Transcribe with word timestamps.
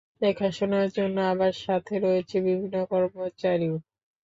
দেখাশোনার 0.21 0.87
জন্য 0.97 1.17
আবার 1.31 1.53
সাথে 1.65 1.93
রয়েছেন 1.99 2.39
বিভিন্ন 2.47 2.75
কর্মচারীও! 2.91 3.75